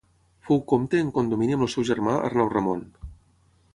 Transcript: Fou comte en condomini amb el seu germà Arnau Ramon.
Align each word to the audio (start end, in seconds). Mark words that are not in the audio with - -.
Fou 0.47 0.61
comte 0.71 1.01
en 1.05 1.11
condomini 1.17 1.57
amb 1.57 1.67
el 1.67 1.71
seu 1.75 1.85
germà 1.91 2.17
Arnau 2.31 2.51
Ramon. 2.55 2.83